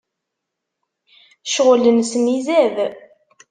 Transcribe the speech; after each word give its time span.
Ccɣel-nsen 1.49 2.25
izad! 2.37 2.77